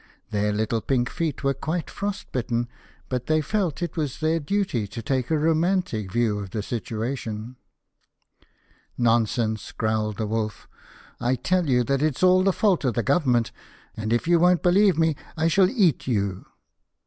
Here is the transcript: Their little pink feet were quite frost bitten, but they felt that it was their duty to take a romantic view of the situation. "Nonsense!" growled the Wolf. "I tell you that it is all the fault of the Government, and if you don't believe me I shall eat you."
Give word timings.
Their 0.31 0.51
little 0.51 0.81
pink 0.81 1.11
feet 1.11 1.43
were 1.43 1.53
quite 1.53 1.87
frost 1.87 2.31
bitten, 2.31 2.67
but 3.07 3.27
they 3.27 3.39
felt 3.39 3.75
that 3.75 3.91
it 3.91 3.97
was 3.97 4.17
their 4.19 4.39
duty 4.39 4.87
to 4.87 4.99
take 5.03 5.29
a 5.29 5.37
romantic 5.37 6.11
view 6.11 6.39
of 6.39 6.49
the 6.49 6.63
situation. 6.63 7.55
"Nonsense!" 8.97 9.71
growled 9.71 10.17
the 10.17 10.25
Wolf. 10.25 10.67
"I 11.19 11.35
tell 11.35 11.69
you 11.69 11.83
that 11.83 12.01
it 12.01 12.15
is 12.15 12.23
all 12.23 12.41
the 12.41 12.51
fault 12.51 12.83
of 12.83 12.95
the 12.95 13.03
Government, 13.03 13.51
and 13.95 14.11
if 14.11 14.27
you 14.27 14.39
don't 14.39 14.63
believe 14.63 14.97
me 14.97 15.15
I 15.37 15.47
shall 15.47 15.69
eat 15.69 16.07
you." 16.07 16.47